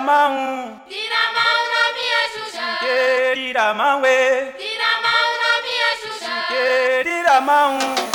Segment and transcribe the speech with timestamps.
[0.00, 2.98] mang dira mang na mi shusha ke
[3.36, 4.16] dira mang we
[4.60, 6.64] dira mang na mi shusha ke
[7.06, 8.09] dira mang